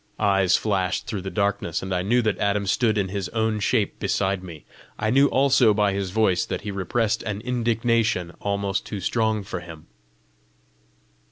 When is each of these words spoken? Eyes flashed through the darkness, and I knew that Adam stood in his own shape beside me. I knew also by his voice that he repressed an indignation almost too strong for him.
Eyes 0.17 0.57
flashed 0.57 1.05
through 1.05 1.21
the 1.21 1.29
darkness, 1.29 1.83
and 1.83 1.93
I 1.93 2.01
knew 2.01 2.23
that 2.23 2.39
Adam 2.39 2.65
stood 2.65 2.97
in 2.97 3.09
his 3.09 3.29
own 3.29 3.59
shape 3.59 3.99
beside 3.99 4.41
me. 4.43 4.65
I 4.97 5.11
knew 5.11 5.27
also 5.27 5.75
by 5.75 5.93
his 5.93 6.09
voice 6.09 6.43
that 6.43 6.61
he 6.61 6.71
repressed 6.71 7.21
an 7.21 7.39
indignation 7.41 8.31
almost 8.39 8.83
too 8.83 8.99
strong 8.99 9.43
for 9.43 9.59
him. 9.59 9.85